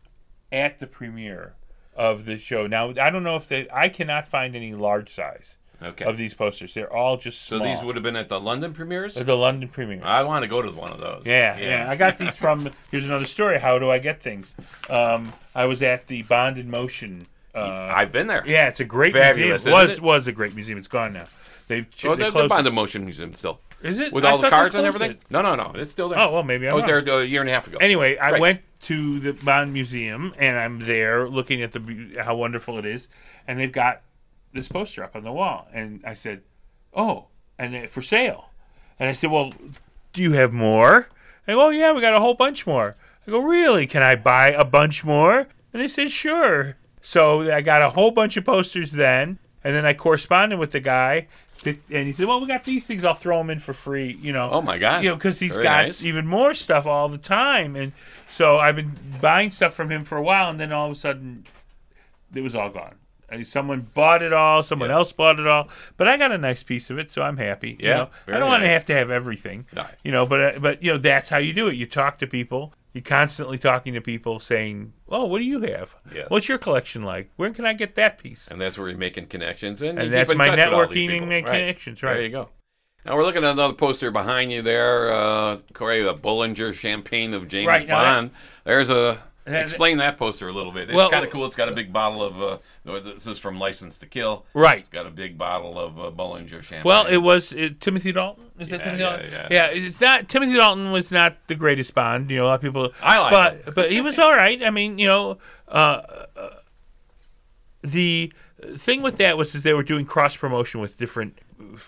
[0.51, 1.53] at the premiere
[1.95, 2.67] of the show.
[2.67, 3.65] Now I don't know if they.
[3.71, 6.05] I cannot find any large size Okay.
[6.05, 6.73] of these posters.
[6.73, 9.15] They're all just so these would have been at the London premieres.
[9.15, 10.01] the London premiere.
[10.03, 11.23] I want to go to one of those.
[11.25, 12.69] Yeah, yeah, I got these from.
[12.91, 13.59] Here's another story.
[13.59, 14.55] How do I get things?
[14.89, 17.27] Um, I was at the Bond in Motion.
[17.55, 18.43] Uh, I've been there.
[18.45, 19.73] yeah, it's a great Fabulous, museum.
[19.87, 20.01] Was it?
[20.03, 20.77] was a great museum.
[20.77, 21.25] It's gone now.
[21.67, 22.49] They, Well, they there's a closed.
[22.49, 23.59] Bond in Motion Museum still.
[23.81, 25.11] Is it With I all the cards and everything?
[25.11, 25.21] it.
[25.31, 25.71] No, no, no.
[25.75, 26.19] It's still there.
[26.19, 27.05] Oh well, maybe I I'm was wrong.
[27.05, 27.77] there a year and a half ago.
[27.79, 28.41] Anyway, I Right.
[28.41, 33.07] went to the Bond Museum and I'm there looking at the how wonderful it is,
[33.47, 34.01] and they've got
[34.53, 36.41] this poster up on the wall, and I said,
[36.93, 38.49] "Oh, and they, for sale,"
[38.99, 39.53] and I said, "Well,
[40.13, 41.09] do you have more?"
[41.45, 42.95] They go, "Oh yeah, we got a whole bunch more."
[43.27, 43.85] I go, "Really?
[43.87, 48.11] Can I buy a bunch more?" And they said, "Sure." So I got a whole
[48.11, 51.27] bunch of posters then, and then I corresponded with the guy.
[51.65, 53.03] And he said, "Well, we got these things.
[53.03, 54.49] I'll throw them in for free." You know.
[54.49, 55.03] Oh, my God.
[55.03, 56.05] You know, because he's Very got nice.
[56.05, 57.91] even more stuff all the time, and
[58.29, 60.95] so I've been buying stuff from him for a while, and then all of a
[60.99, 61.45] sudden,
[62.33, 62.95] it was all gone.
[63.31, 64.95] And someone bought it all, someone Yeah.
[64.95, 67.77] else bought it all, but I got a nice piece of it, so I'm happy.
[67.79, 68.09] you Yeah, know?
[68.27, 69.85] I don't want to have to have everything, No.
[70.03, 70.25] you know.
[70.25, 71.75] But uh, but you know that's how you do it.
[71.75, 72.73] You talk to people.
[72.91, 75.95] You're constantly talking to people, saying, "Oh, what do you have?
[76.13, 76.25] Yes.
[76.29, 77.29] What's your collection like?
[77.35, 79.81] Where can I get that piece?" and that's where you're making connections.
[79.83, 81.45] And, And you that's my touch with all these networking and Right.
[81.45, 82.49] connections, There you go.
[83.05, 87.47] Now we're looking at another poster behind you there, uh, Corey, a Bollinger champagne of
[87.47, 88.31] James Right, now that- Bond.
[88.65, 89.19] There's a.
[89.49, 90.89] that- Explain that poster a little bit.
[90.89, 91.45] It's Well- kind of cool.
[91.45, 92.41] It's got a big bottle of.
[92.41, 92.57] Uh,
[93.01, 94.45] this is from License to Kill.
[94.53, 94.79] Right.
[94.79, 96.83] It's got a big bottle of uh, Bollinger champagne.
[96.83, 98.45] Well, it was uh, Timothy Dalton.
[98.59, 99.47] Is that Yeah, Timothy yeah, Dalton?
[99.51, 99.65] yeah.
[99.67, 100.27] it's not.
[100.29, 102.29] Timothy Dalton was not the greatest Bond.
[102.31, 102.91] You know, a lot of people.
[103.01, 103.73] I like but him.
[103.75, 104.63] but he was all right.
[104.63, 106.01] I mean, you know, uh,
[106.35, 106.49] uh,
[107.81, 108.33] the
[108.75, 111.37] thing with that was is they were doing cross promotion with different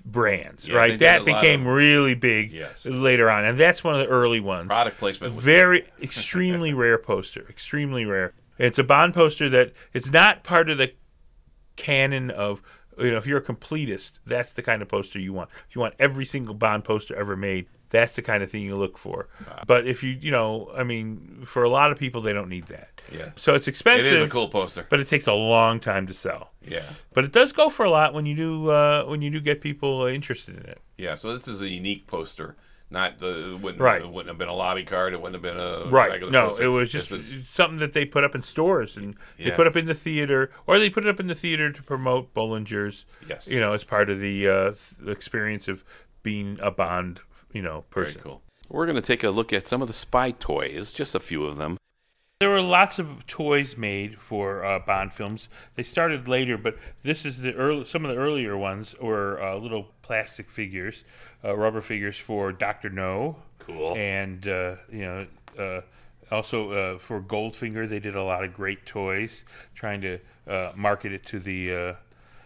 [0.05, 0.99] brands, Yeah, right?
[0.99, 2.85] That became of- really big Yes.
[2.85, 4.67] later on, and that's one of the early ones.
[4.67, 5.33] product placement.
[5.33, 7.45] Very extremely rare poster.
[7.49, 8.33] Extremely rare.
[8.57, 10.91] It's a Bond poster that it's not part of the
[11.77, 12.61] canon of
[12.97, 15.49] you know if you're a completist, that's the kind of poster you want.
[15.69, 18.75] If you want every single Bond poster ever made, that's the kind of thing you
[18.75, 19.27] look for.
[19.67, 22.67] But if you you know, I mean, for a lot of people, they don't need
[22.67, 22.89] that.
[23.11, 23.31] Yeah.
[23.35, 24.13] So it's expensive.
[24.13, 24.85] is a cool poster.
[24.89, 26.51] But it takes a long time to sell.
[26.65, 26.83] Yeah.
[27.13, 29.61] But it does go for a lot when you do uh, when you do get
[29.61, 30.79] people interested in it.
[30.97, 31.15] Yeah.
[31.15, 32.55] So this is a unique poster.
[32.89, 34.01] Not the it wouldn't, Right.
[34.01, 35.13] It wouldn't have been a lobby card.
[35.13, 36.11] It wouldn't have been a Right.
[36.11, 36.63] regular No, poster.
[36.63, 39.77] it was just is- something that they put up in stores and they put up
[39.77, 43.05] in the theater, or they put it up in the theater to promote Bollinger's.
[43.29, 43.47] Yes.
[43.49, 45.85] You know, as part of the, uh, the experience of
[46.21, 47.21] being a Bond,
[47.53, 48.21] you know, Very person.
[48.21, 48.41] cool.
[48.69, 51.45] We're going to take a look at some of the spy toys, just a few
[51.45, 51.77] of them.
[52.39, 55.47] There were lots of toys made for uh, Bond films.
[55.75, 57.85] They started later, but this is the early.
[57.85, 61.03] Some of the earlier ones were uh, little plastic figures,
[61.43, 63.35] uh, rubber figures for Doctor No.
[63.59, 63.95] Cool.
[63.95, 65.27] And uh, you know,
[65.59, 65.81] uh,
[66.33, 69.43] also uh, for Goldfinger, they did a lot of great toys,
[69.75, 71.93] trying to uh, market it to the uh,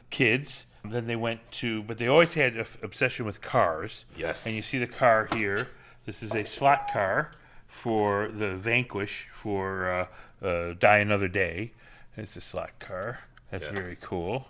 [0.10, 0.65] kids.
[0.89, 4.06] Then they went to, but they always had an obsession with cars.
[4.17, 4.45] Yes.
[4.45, 5.69] And you see the car here.
[6.06, 7.32] This is a slot car
[7.67, 10.08] for the Vanquish for
[10.41, 11.71] uh, uh, Die Another Day.
[12.17, 13.19] It's a slot car.
[13.52, 13.74] That's Yes.
[13.74, 14.48] very cool.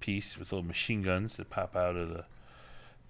[0.00, 2.24] Piece with little machine guns that pop out of the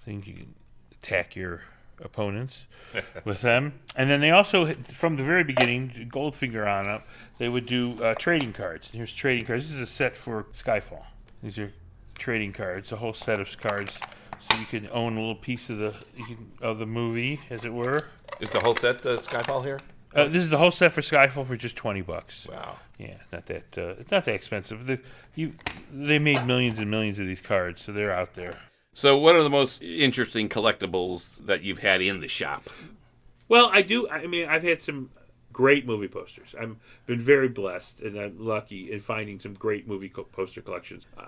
[0.05, 0.23] thing.
[0.27, 0.55] You can
[0.93, 1.63] attack your
[2.01, 2.67] opponents
[3.25, 3.75] with them.
[3.97, 7.07] And then they also, from the very beginning, Goldfinger on up,
[7.39, 8.89] they would do uh, trading cards.
[8.91, 9.69] And here's trading cards.
[9.69, 11.05] This is a set for Skyfall.
[11.43, 11.73] These are
[12.23, 13.99] trading cards, a whole set of cards,
[14.39, 17.65] so you can own a little piece of the you can, of the movie, as
[17.65, 18.07] it were.
[18.41, 19.81] Is the whole set uh, Skyfall here?
[20.15, 22.47] Uh, this is the whole set for Skyfall for just twenty bucks.
[22.49, 22.79] Wow.
[22.97, 24.87] Yeah, not that uh, it's not that expensive.
[24.87, 25.01] The,
[25.35, 25.55] you,
[25.93, 28.61] they made millions and millions of these cards, so they're out there.
[28.95, 32.71] So, what are the most interesting collectibles that you've had in the shop?
[33.49, 34.09] Well, I do.
[34.09, 35.11] I mean, I've had some
[35.53, 36.55] great movie posters.
[36.59, 41.07] I've been very blessed, and I'm lucky in finding some great movie co- poster collections.
[41.17, 41.23] Uh,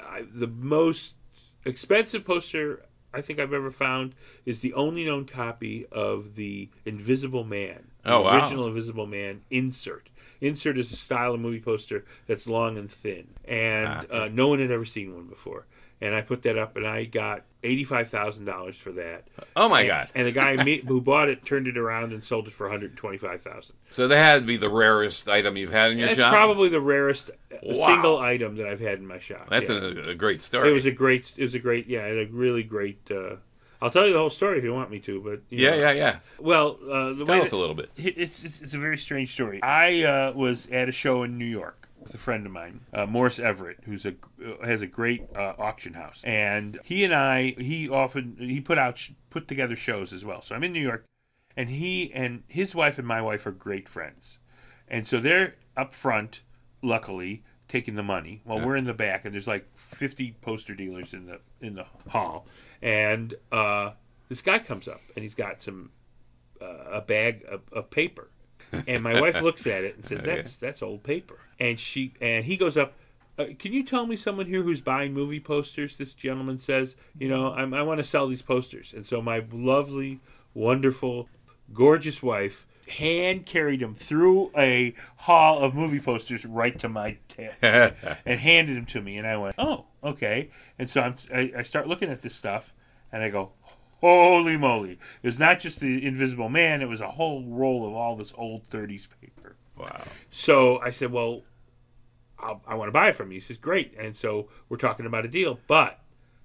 [0.00, 1.14] I, the most
[1.64, 7.44] expensive poster I think I've ever found is the only known copy of the Invisible
[7.44, 7.88] Man.
[8.04, 8.38] Oh, wow.
[8.38, 10.08] Original Invisible Man insert.
[10.40, 14.48] Insert is a style of movie poster that's long and thin, and Ah, uh, no
[14.48, 15.64] one had ever seen one before.
[16.00, 19.28] And I put that up, and I got eighty-five thousand dollars for that.
[19.56, 20.08] Oh my And- God!
[20.14, 20.56] And the guy
[20.86, 23.76] who bought it turned it around and sold it for one hundred twenty-five thousand.
[23.88, 26.32] So that had to be the rarest item you've had in your That's shop.
[26.34, 27.86] probably the rarest uh, Wow.
[27.86, 29.48] single item that I've had in my shop.
[29.48, 29.76] That's yeah.
[29.76, 30.68] a, a great story.
[30.68, 31.32] It was a great.
[31.38, 31.86] It was a great.
[31.86, 33.00] Yeah, a really great.
[33.10, 33.36] Uh,
[33.80, 35.20] I'll tell you the whole story if you want me to.
[35.22, 35.76] But you yeah, know.
[35.76, 36.16] yeah, yeah.
[36.38, 37.90] Well, uh, the Tell us that- a little bit.
[37.96, 39.62] it's, it's it's a very strange story.
[39.62, 43.04] I uh, was at a show in New York with a friend of mine, uh,
[43.04, 44.14] Morris Everett, who's a
[44.44, 48.78] uh, has a great uh, auction house, and he and I he often he put
[48.78, 50.40] out put together shows as well.
[50.42, 51.04] So I'm in New York,
[51.56, 54.38] and he and his wife and my wife are great friends,
[54.86, 56.42] and so they're up front,
[56.80, 61.12] luckily taking the money while we're in the back, and there's like 50 poster dealers
[61.12, 62.46] in the in the hall,
[62.80, 63.90] and uh,
[64.28, 65.90] this guy comes up and he's got some
[66.62, 68.28] uh, a bag of, of paper,
[68.86, 70.20] and my wife looks at it and says.
[70.24, 72.94] "That's that's old paper." And she and he goes up.
[73.38, 75.96] Uh, can you tell me someone here who's buying movie posters?
[75.96, 79.44] This gentleman says, "You know, I'm, I want to sell these posters." And so my
[79.52, 80.20] lovely,
[80.54, 81.28] wonderful,
[81.72, 87.50] gorgeous wife hand carried him through a hall of movie posters right to my ta-
[88.24, 89.18] and handed him to me.
[89.18, 92.72] And I went, "Oh, okay." And so I'm, I, I start looking at this stuff,
[93.12, 93.50] and I go,
[94.06, 94.92] "Holy moly!"
[95.22, 98.32] It was not just the Invisible Man; it was a whole roll of all this
[98.36, 99.56] old '30s paper.
[99.76, 100.02] Wow.
[100.30, 101.42] So I said, "Well,
[102.38, 105.06] I'll, I want to buy it from you." He says, "Great." And so we're talking
[105.06, 106.00] about a deal, but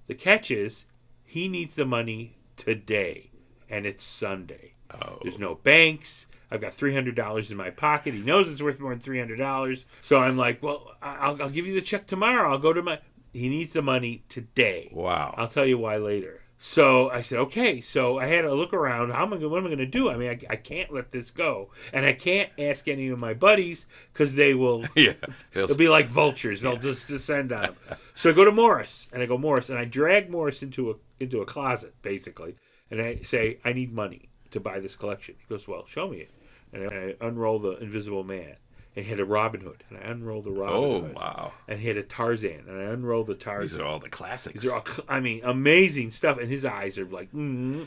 [0.06, 0.84] the catch is,
[1.24, 3.30] he needs the money today,
[3.70, 4.72] and it's Sunday.
[4.92, 5.18] Oh.
[5.22, 6.26] There's no banks.
[6.50, 8.12] I've got three hundred dollars in my pocket.
[8.12, 9.86] He knows it's worth more than three hundred dollars.
[10.02, 12.50] So I'm like, "Well, I- I'll, I'll give you the check tomorrow.
[12.50, 12.98] I'll go to my."
[13.32, 14.90] He needs the money today.
[14.92, 15.34] Wow.
[15.38, 16.41] I'll tell you why later.
[16.64, 17.80] So I said, okay.
[17.80, 19.10] So I had to look around.
[19.10, 19.36] How am I?
[19.38, 20.08] What am I going to do?
[20.08, 23.34] I mean, I, I can't let this go, and I can't ask any of my
[23.34, 24.84] buddies because they will.
[24.96, 25.14] yeah.
[25.52, 26.60] They'll- They'll be like vultures.
[26.60, 27.76] They'll just descend on him.
[28.14, 30.94] So I go to Morris, and I go Morris, and I drag Morris into a
[31.18, 32.54] into a closet basically,
[32.90, 35.34] and I say, I need money to buy this collection.
[35.40, 36.30] He goes, Well, show me it,
[36.72, 38.54] and I unroll the Invisible Man,
[38.94, 41.52] and had a Robin Hood, and I unrolled the Robin oh, Hood, wow.
[41.66, 43.78] and he had a Tarzan, and I unrolled the Tarzan.
[43.78, 44.62] These are all the classics.
[44.62, 46.38] These are all, I mean, amazing stuff.
[46.38, 47.86] And his eyes are like, mm.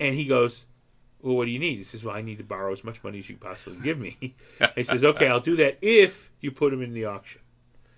[0.00, 0.64] and he goes,
[1.20, 3.18] "Well, what do you need?" He says, "Well, I need to borrow as much money
[3.18, 4.16] as you possibly give me."
[4.74, 7.42] he says, "Okay, I'll do that if you put him in the auction,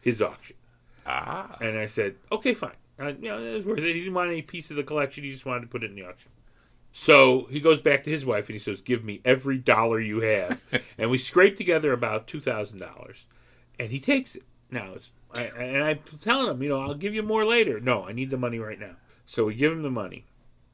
[0.00, 0.56] his auction."
[1.06, 1.56] ah.
[1.60, 3.86] And I said, "Okay, fine." You know, it was worth it.
[3.86, 5.24] He didn't want any piece of the collection.
[5.24, 6.30] He just wanted to put it in the auction.
[6.92, 10.20] So he goes back to his wife and he says, "Give me every dollar you
[10.20, 10.60] have."
[10.98, 13.26] and we scrape together about two thousand dollars,
[13.78, 14.42] and he takes it.
[14.70, 17.80] Now, it's, I, and I'm telling him, you know, I'll give you more later.
[17.80, 18.96] No, I need the money right now.
[19.26, 20.24] So we give him the money.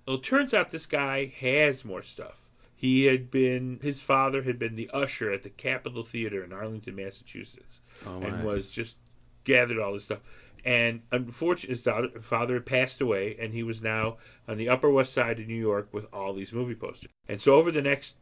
[0.06, 2.36] Well, it turns out this guy has more stuff.
[2.74, 6.94] He had been, his father had been the usher at the Capitol Theater in Arlington,
[6.94, 8.96] Massachusetts, Oh, and was just
[9.44, 10.20] gathered all this stuff.
[10.64, 14.16] And unfortunately, his daughter, father had passed away, and he was now
[14.48, 17.10] on the Upper West Side of New York with all these movie posters.
[17.28, 18.16] And so, over the next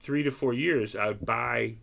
[0.00, 1.74] three to four years, I would buy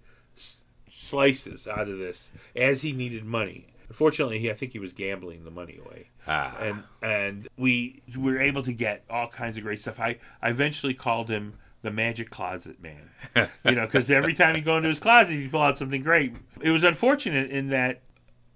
[0.90, 3.68] slices out of this as he needed money.
[3.88, 6.58] Unfortunately, he, I think he was gambling the money away ah.
[6.60, 10.00] and and we were able to get all kinds of great stuff.
[10.00, 13.10] I, I eventually called him the the magic closet man.
[13.64, 16.36] you know, because every time he'd go into his closet, he'd pull out something great.
[16.60, 18.02] It was unfortunate in that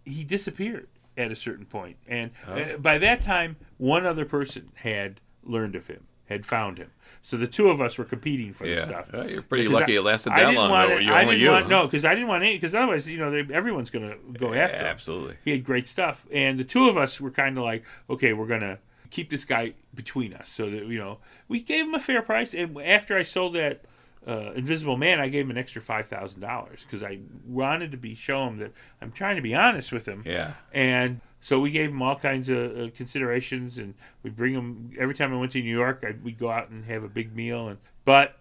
[0.04, 5.20] he disappeared at a certain point, and uh, by that time, one other person had
[5.44, 6.90] learned of him, had found him.
[7.24, 9.12] So the two of us were competing for the Yeah, stuff.
[9.14, 10.70] Well, you're pretty lucky I- it lasted I that didn't long.
[10.72, 10.98] want though.
[10.98, 11.52] it- You I only didn't you.
[11.52, 11.70] want, huh?
[11.70, 12.56] no, because I didn't want any.
[12.58, 14.86] Because otherwise, you know, they, everyone's going to go Yeah, after him.
[14.86, 15.36] absolutely.
[15.46, 18.48] He had great stuff, and the two of us were kind of like, okay, we're
[18.48, 18.80] gonna
[19.12, 22.54] keep this guy between us, so that you know, we gave him a fair price.
[22.56, 23.84] And after I sold that
[24.28, 27.98] uh, Invisible Man, I gave him an extra five thousand dollars because I wanted to
[27.98, 30.24] be show him that I'm trying to be honest with him.
[30.26, 30.54] Yeah.
[30.74, 35.16] And so we gave him all kinds of uh, considerations, and we bring him every
[35.16, 36.04] time I went to New York.
[36.08, 38.38] I, we'd go out and have a big meal, and but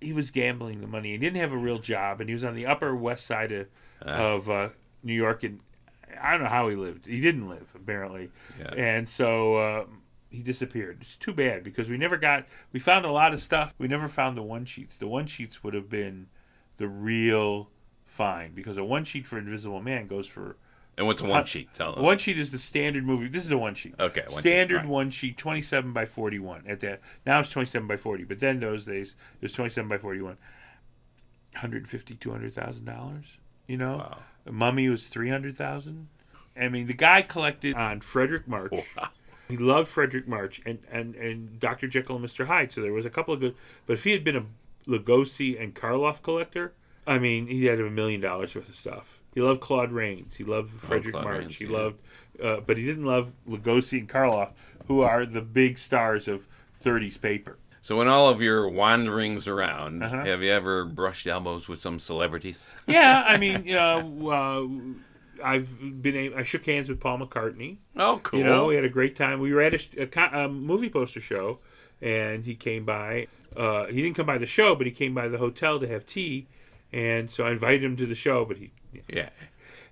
[0.00, 1.12] he was gambling the money.
[1.12, 3.66] He didn't have a real job, and he was on the Upper West Side of,
[4.02, 4.68] of uh,
[5.04, 5.60] New York, and
[6.20, 7.06] I don't know how he lived.
[7.06, 8.72] He didn't live apparently, Yeah.
[8.76, 9.84] and so uh,
[10.30, 10.98] he disappeared.
[11.00, 12.46] It's too bad because we never got.
[12.72, 13.74] We found a lot of stuff.
[13.78, 14.96] We never found the one sheets.
[14.96, 16.28] The one sheets would have been
[16.76, 17.68] the real
[18.06, 20.56] find because a one sheet for Invisible Man goes for
[20.96, 21.68] And what's a one sheet?
[21.74, 22.02] Tell them.
[22.04, 23.28] one sheet is the standard movie.
[23.28, 23.94] This is a one sheet.
[24.00, 24.86] Okay, one sheet, standard right.
[24.86, 26.64] one sheet, twenty-seven by forty-one.
[26.66, 29.98] At that now it's twenty-seven by forty, but then those days it was twenty-seven by
[29.98, 30.38] forty-one.
[31.52, 33.24] 150 200000 dollars
[33.66, 34.18] you know Wow.
[34.50, 36.06] mummy was 300000
[36.56, 39.08] i mean the guy collected on fredric march Wow.
[39.50, 43.04] He loved fredric march and, and, and dr jekyll and mr hyde so there was
[43.06, 43.54] a couple of good
[43.86, 44.44] but if he had been a
[44.88, 46.72] lugosi and karloff collector
[47.06, 50.44] i mean he had a million dollars worth of stuff he loved claude rains he
[50.44, 51.78] loved fredric Claude march Rains, he yeah.
[51.78, 51.98] loved
[52.42, 54.50] uh, but he didn't love lugosi and karloff
[54.86, 56.46] who are the big stars of
[56.82, 60.24] 30s paper So, in all of your wanderings around, Uh-huh.
[60.24, 62.74] have you ever brushed elbows with some celebrities?
[62.86, 64.66] yeah, I mean, you know, uh,
[65.42, 66.34] I've been.
[66.34, 67.78] I shook hands with Paul McCartney.
[67.96, 68.40] Oh, cool.
[68.40, 69.40] You know, we had a great time.
[69.40, 71.58] We were at a, a, a movie poster show,
[72.00, 73.28] and he came by.
[73.56, 76.06] Uh, he didn't come by the show, but he came by the hotel to have
[76.06, 76.46] tea,
[76.92, 78.44] and so I invited him to the show.
[78.44, 78.70] But he
[79.08, 79.30] yeah.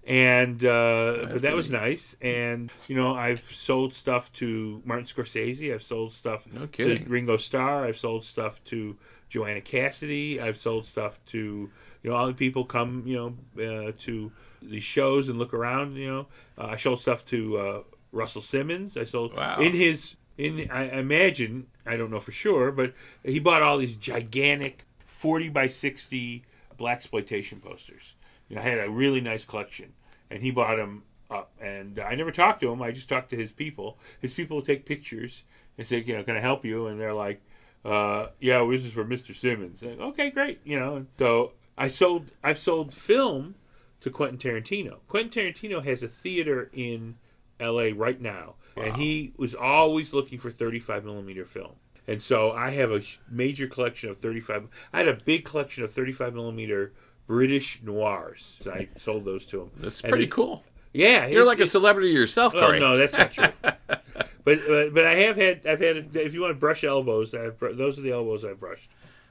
[0.07, 2.17] and uh, but that was nice.
[2.21, 5.73] And you know, I've sold stuff to Martin Scorsese.
[5.75, 7.05] I've sold stuff No to.
[7.07, 7.85] Ringo Starr.
[7.85, 8.97] I've sold stuff to
[9.29, 10.41] Joanna Cassidy.
[10.41, 11.71] I've sold stuff to
[12.03, 13.17] you know all the people come you
[13.57, 15.97] know uh, to these shows and look around.
[15.97, 17.81] You know, uh, I sold stuff to uh,
[18.13, 18.97] Russell Simmons.
[18.97, 19.59] I sold Wow.
[19.61, 22.95] in his in I imagine I don't know for sure, but
[23.25, 26.45] he bought all these gigantic forty by sixty
[26.77, 28.15] black exploitation posters.
[28.49, 29.93] You know, I had a really nice collection,
[30.31, 31.51] and he bought them up.
[31.61, 32.81] And I never talked to him.
[32.81, 33.99] I just talked to his people.
[34.21, 35.43] His people would take pictures
[35.77, 36.87] and say, you know, can I help you?
[36.87, 37.43] And they're like,
[37.85, 39.35] uh, yeah, well, this is for Mr.
[39.37, 39.83] Simmons.
[39.83, 40.61] And, okay, great.
[40.65, 42.31] You know, so I sold.
[42.43, 43.57] I've sold film
[44.01, 44.99] to Quentin Tarantino.
[45.09, 47.17] Quentin Tarantino has a theater in
[47.61, 47.93] L.A.
[47.93, 51.73] right now, and he was always looking for 35 millimeter film.
[52.07, 54.69] And so I have a major collection of 35.
[54.93, 56.93] I had a big collection of 35 millimeter
[57.27, 58.57] British noirs.
[58.61, 59.71] So I sold those to him.
[59.77, 60.65] That's And pretty it- cool.
[60.95, 62.81] Yeah, You're like a celebrity yourself, Oh Corey.
[62.81, 63.53] no, that's not true.
[63.63, 64.01] but,
[64.45, 67.73] but but I have had I've had if you want to brush elbows, I've, br-
[67.73, 68.89] those are the elbows I've brushed.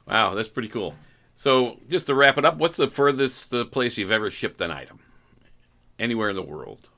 [0.07, 0.95] Wow, that's pretty cool.
[1.37, 4.71] So, just to wrap it up, what's the furthest uh, place you've ever shipped an
[4.71, 4.99] item?
[5.99, 6.89] Anywhere in the world.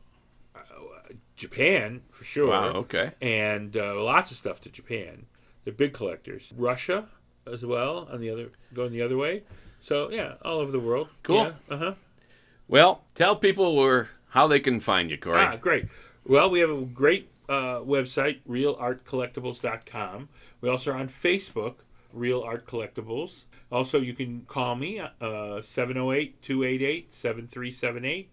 [1.39, 2.47] Japan for sure.
[2.49, 3.11] Wow, okay.
[3.21, 5.25] And uh, lots of stuff to Japan.
[5.63, 6.51] They're big collectors.
[6.55, 7.07] Russia
[7.51, 9.43] as well on the other going the other way.
[9.81, 11.07] So yeah, all over the world.
[11.23, 11.53] Cool.
[11.69, 11.93] Uh huh.
[12.67, 15.39] Well, tell people where how they can find you, Corey.
[15.41, 15.85] Ah, great.
[16.25, 20.29] Well, we have a great uh, website, reelartcollectibles.com.
[20.61, 21.75] We also are on Facebook,
[22.13, 23.43] Reel Art Collectibles.
[23.71, 28.31] Also, you can call me, uh, 708 288 7378.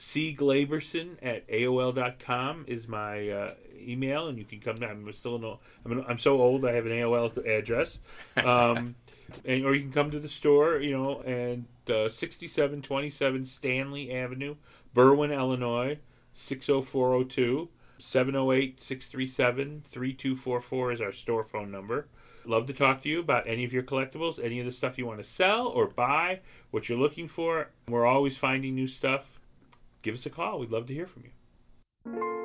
[0.00, 0.36] C.
[0.38, 4.90] Glaberson at AOL.com is my uh, email, and you can come down.
[4.90, 7.98] I'm still no, I'm, I'm so old, I have an AOL address.
[8.36, 8.94] Um,
[9.44, 14.54] and or you can come to the store, you know, and uh, 6727 Stanley Avenue,
[14.94, 15.98] Berwyn, Illinois,
[16.34, 17.68] 60402.
[18.00, 22.06] 708 637 3244 is our store phone number.
[22.48, 25.04] Love to talk to you about any of your collectibles, any of the stuff you
[25.04, 27.68] want to sell or buy, what you're looking for.
[27.86, 29.38] We're always finding new stuff.
[30.00, 30.58] Give us a call.
[30.58, 32.37] We'd love to hear from you.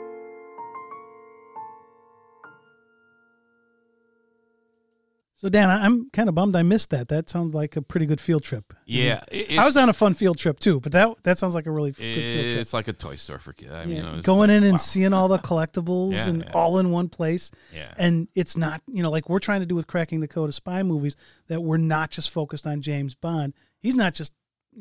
[5.44, 7.10] So Dan, I'm kind of bummed I missed that.
[7.10, 8.74] That sounds like a pretty good field trip.
[8.86, 9.22] Yeah,
[9.60, 11.92] I was on a fun field trip too, but that that sounds like a really
[11.92, 12.16] good field
[12.52, 12.62] trip.
[12.62, 13.74] It's like a toy store for kids.
[13.74, 14.78] I mean, Yeah, you know, going like, in and wow.
[14.78, 16.52] seeing all the collectibles Yeah, and yeah.
[16.54, 17.52] all in one place.
[17.76, 17.94] Yeah.
[17.98, 20.56] And it's not, you know, like we're trying to do with cracking the code of
[20.56, 23.54] spy movies that we're not just focused on James Bond.
[23.80, 24.32] He's not just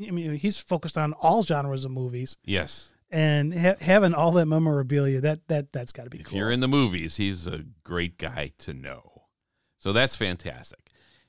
[0.07, 2.93] I mean, he's focused on all genres of movies Yes.
[3.11, 6.39] and ha- having all that memorabilia that that that's got to be If cool.
[6.39, 9.09] you're in the movies, he's a great guy to know.
[9.83, 10.78] So that's fantastic.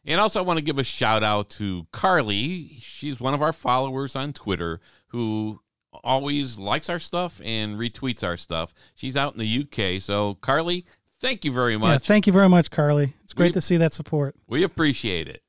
[0.05, 2.77] And also, I want to give a shout out to Carly.
[2.81, 5.61] She's one of our followers on Twitter who
[6.03, 8.73] always likes our stuff and retweets our stuff.
[8.95, 9.45] She's out in the
[9.95, 10.01] UK.
[10.01, 10.85] So, Carly,
[11.21, 12.05] thank you very Yeah, much.
[12.05, 13.13] thank you very much, Carly.
[13.23, 14.35] It's great We- to see that support.
[14.47, 15.41] we appreciate it.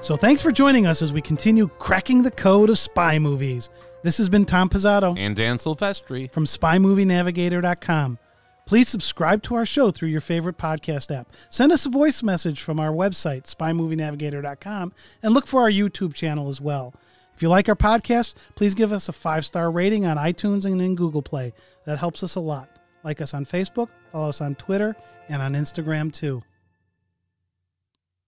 [0.00, 3.70] So thanks for joining us as we continue cracking the code of spy movies.
[4.02, 6.30] This has been Tom Pizzato And Dan Silvestri.
[6.32, 8.18] from SpyMovieNavigator.com.
[8.66, 11.32] Please subscribe to our show through your favorite podcast app.
[11.50, 14.92] Send us a voice message from our website, SpyMovieNavigator.com,
[15.22, 16.94] and look for our YouTube channel as well.
[17.34, 20.80] If you like our podcast, please give us a five star rating on iTunes and
[20.80, 21.52] in Google Play.
[21.84, 22.70] That helps us a lot.
[23.02, 24.96] Like us on Facebook, follow us on Twitter,
[25.28, 26.42] and on Instagram too.